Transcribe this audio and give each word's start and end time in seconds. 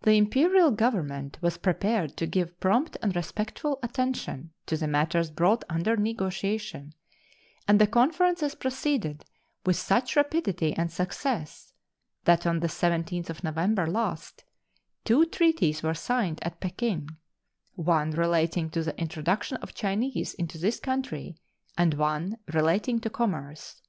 The 0.00 0.12
Imperial 0.16 0.70
Government 0.70 1.36
was 1.42 1.58
prepared 1.58 2.16
to 2.16 2.26
give 2.26 2.58
prompt 2.58 2.96
and 3.02 3.14
respectful 3.14 3.78
attention 3.82 4.50
to 4.64 4.78
the 4.78 4.88
matters 4.88 5.30
brought 5.30 5.62
under 5.68 5.94
negotiation, 5.94 6.94
and 7.68 7.78
the 7.78 7.86
conferences 7.86 8.54
proceeded 8.54 9.26
with 9.66 9.76
such 9.76 10.16
rapidity 10.16 10.72
and 10.72 10.90
success 10.90 11.74
that 12.24 12.46
on 12.46 12.60
the 12.60 12.66
17th 12.66 13.28
of 13.28 13.44
November 13.44 13.86
last 13.86 14.44
two 15.04 15.26
treaties 15.26 15.82
were 15.82 15.92
signed 15.92 16.42
at 16.42 16.58
Peking, 16.58 17.10
one 17.74 18.12
relating 18.12 18.70
to 18.70 18.82
the 18.82 18.98
introduction 18.98 19.58
of 19.58 19.74
Chinese 19.74 20.32
into 20.32 20.56
this 20.56 20.80
country 20.80 21.36
and 21.76 21.92
one 21.92 22.38
relating 22.54 23.00
to 23.00 23.10
commerce. 23.10 23.82